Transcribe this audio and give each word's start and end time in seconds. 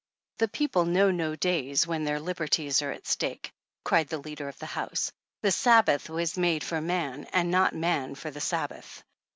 "The 0.39 0.47
people 0.47 0.85
know 0.85 1.11
no 1.11 1.35
days 1.35 1.85
when 1.85 2.05
their 2.05 2.19
liberties 2.19 2.79
44 2.79 2.89
are 2.89 2.91
at 2.93 3.05
stake," 3.05 3.51
cried 3.85 4.07
the 4.07 4.17
leader 4.17 4.47
of 4.47 4.57
the 4.57 4.65
House." 4.65 5.11
The 5.43 5.51
Sabbath 5.51 6.09
was 6.09 6.39
made 6.39 6.63
for 6.63 6.81
man 6.81 7.25
ahd 7.31 7.45
not 7.47 7.75
man 7.75 8.15
for 8.15 8.31
the 8.31 8.41
Sabbath." 8.41 9.03